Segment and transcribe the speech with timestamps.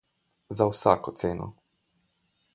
[0.59, 1.47] Za vsako ceno.